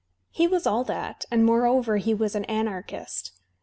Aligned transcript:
He 0.31 0.47
was 0.47 0.65
all 0.65 0.83
that, 0.85 1.25
and, 1.29 1.45
moreover, 1.45 1.97
he 1.97 2.15
was 2.15 2.33
an 2.33 2.43
anar 2.45 2.81
/ 2.87 2.87
chist. 2.87 3.33